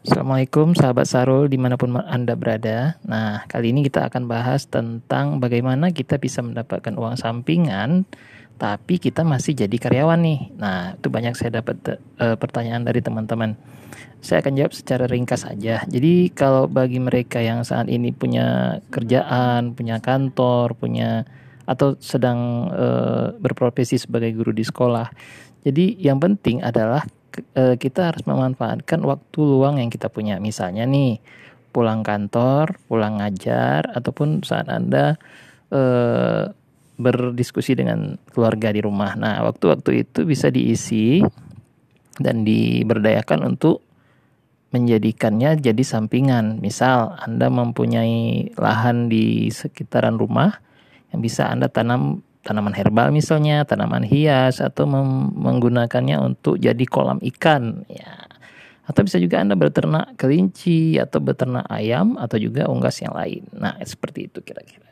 [0.00, 2.96] Assalamualaikum sahabat Sarul di mana pun Anda berada.
[3.04, 8.08] Nah, kali ini kita akan bahas tentang bagaimana kita bisa mendapatkan uang sampingan
[8.56, 10.40] tapi kita masih jadi karyawan nih.
[10.56, 13.60] Nah, itu banyak saya dapat uh, pertanyaan dari teman-teman.
[14.24, 15.84] Saya akan jawab secara ringkas saja.
[15.84, 21.28] Jadi, kalau bagi mereka yang saat ini punya kerjaan, punya kantor, punya
[21.68, 25.12] atau sedang uh, berprofesi sebagai guru di sekolah.
[25.60, 30.42] Jadi, yang penting adalah Eh, kita harus memanfaatkan waktu luang yang kita punya.
[30.42, 31.22] Misalnya nih,
[31.70, 35.14] pulang kantor, pulang ngajar, ataupun saat Anda
[35.70, 36.50] uh,
[36.98, 39.14] berdiskusi dengan keluarga di rumah.
[39.14, 41.22] Nah, waktu-waktu itu bisa diisi
[42.18, 43.86] dan diberdayakan untuk
[44.74, 46.58] menjadikannya jadi sampingan.
[46.58, 50.58] Misal, Anda mempunyai lahan di sekitaran rumah
[51.14, 54.88] yang bisa Anda tanam tanaman herbal misalnya, tanaman hias atau
[55.36, 58.26] menggunakannya untuk jadi kolam ikan ya.
[58.90, 63.46] Atau bisa juga Anda berternak kelinci atau beternak ayam atau juga unggas yang lain.
[63.54, 64.90] Nah, seperti itu kira-kira.